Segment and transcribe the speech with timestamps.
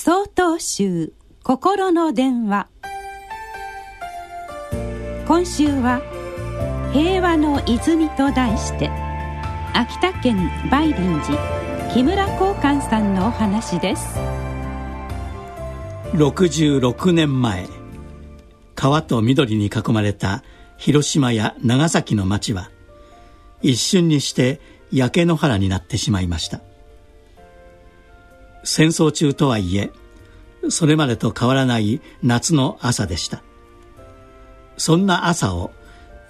[0.00, 2.68] 総統集心の電話。
[5.26, 6.00] 今週は
[6.94, 8.90] 「平和の泉」と題して
[9.74, 14.20] 秋田県梅林寺木村光寛さんのお話です。
[16.12, 17.66] 66年前
[18.76, 20.44] 川と緑に囲まれた
[20.76, 22.70] 広島や長崎の町は
[23.62, 24.60] 一瞬にして
[24.92, 26.60] 焼け野原になってしまいました。
[28.64, 29.92] 戦争中とはいえ
[30.68, 33.42] それまでと変わらない夏の朝でした。
[34.76, 35.72] そんな朝を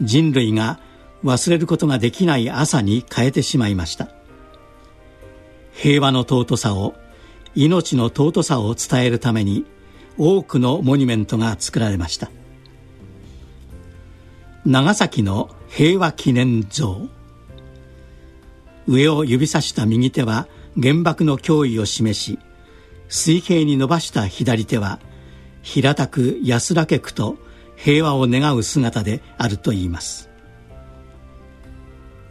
[0.01, 0.79] 人類が
[1.25, 4.09] 忘れることができない朝に変えてしまいました。
[5.73, 6.95] 平和の尊さを
[7.55, 9.65] 命の尊さを伝えるために
[10.17, 12.31] 多くのモニュメントが作られました。
[14.65, 17.09] 長崎の平和記念像。
[18.87, 20.49] 上を指さした右手は
[20.81, 22.39] 原爆の脅威を示し
[23.09, 25.01] 水平に伸ばした左手は
[25.63, 27.37] 平たく安らけくと
[27.77, 30.31] 平和を願う姿であるといいます。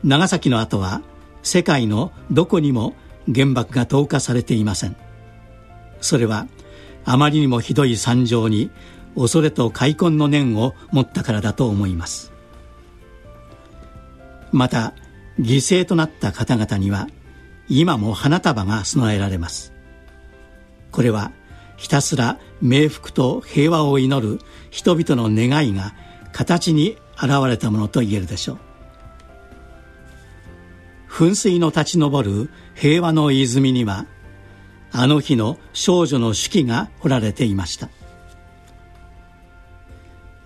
[0.04, 1.02] 長崎の後は
[1.42, 2.94] 世界のどこにも
[3.34, 4.96] 原爆が投下されていません。
[6.00, 6.48] それは
[7.06, 8.70] あまりにもひどい惨状に
[9.16, 12.32] 恐れと悔恨の念を持ったからだと思います。
[14.52, 14.94] また
[15.40, 17.08] 犠牲となった方々には
[17.70, 19.74] 今も花束が備えられます。
[20.92, 21.32] これは
[21.76, 24.40] ひたすら冥福と平和を祈る
[24.72, 25.94] 人々の願いが
[26.32, 28.58] 形に現れたものと言えるでしょう。
[31.10, 34.06] 噴水の立ち上る平和の泉には
[34.92, 37.90] あの日の少女の手記が彫られていました。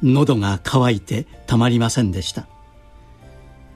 [0.01, 2.47] 喉が渇いてたまりませんでした。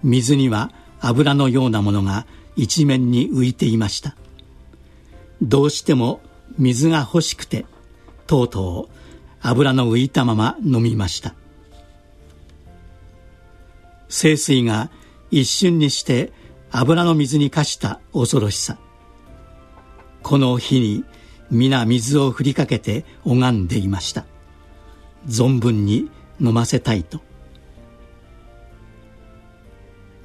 [0.04, 0.72] 水には
[1.08, 2.26] 油のようなものが
[2.56, 4.16] 一面に浮いていました。
[5.42, 6.20] どうしても
[6.58, 7.66] 水が欲しくて
[8.26, 8.96] とうとう
[9.42, 11.36] 油の浮いたまま飲みました。
[14.10, 14.90] 清水が
[15.30, 16.34] 一瞬にして
[16.72, 18.78] 油の水に化した恐ろしさ。
[20.24, 21.04] この日に
[21.52, 24.26] 皆水を振りかけて拝んでいました。
[25.28, 26.10] 存分に
[26.42, 27.22] 飲ませたいと。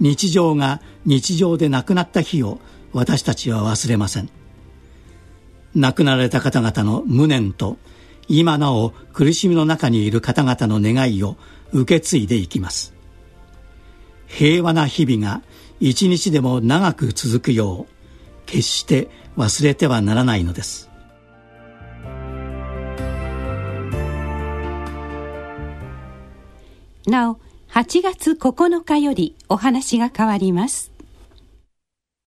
[0.01, 2.59] 日常が日常でなくなった日を
[2.93, 4.31] 私たちは忘れません。
[5.75, 7.77] 亡くなられた方々の無念と
[8.27, 11.37] 今なお苦しみの中にいる方々の願いを
[11.73, 12.95] 受け継いでいきます。
[14.27, 15.43] 平和な日々が
[15.81, 20.89] 一日でも長く続くよう決して忘れてはならないのです。
[27.07, 27.41] なお
[27.73, 30.90] 8月9日よりお話が変わります。